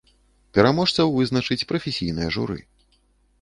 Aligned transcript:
Пераможцаў 0.57 1.11
вызначыць 1.17 1.67
прафесійнае 1.73 2.29
журы. 2.39 2.59